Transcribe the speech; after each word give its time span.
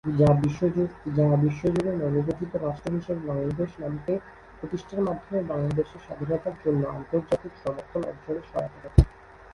যা 0.19 0.29
বিশ্বজুড়ে 1.41 1.91
নবগঠিত 2.01 2.51
রাষ্ট্র 2.57 2.91
হিসেবে 2.97 3.21
বাংলাদেশ 3.29 3.71
নামকে 3.81 4.13
প্রতিষ্ঠার 4.59 5.01
মাধ্যমে 5.07 5.39
বাংলাদেশের 5.51 6.03
স্বাধীনতার 6.05 6.55
জন্য 6.63 6.81
আন্তর্জাতিক 6.95 7.53
সমর্থন 7.63 8.01
অর্জনে 8.09 8.41
সহায়তা 8.43 8.79
করেছিল। 8.83 9.05